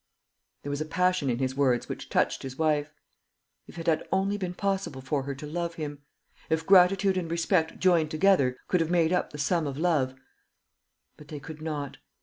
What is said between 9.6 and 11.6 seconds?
of love; but they